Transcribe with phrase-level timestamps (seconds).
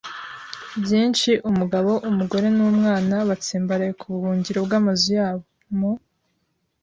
[0.83, 5.41] byinshi- umugabo, umugore, n'umwana- batsimbaraye ku buhungiro bw'amazu yabo.
[5.77, 5.91] mu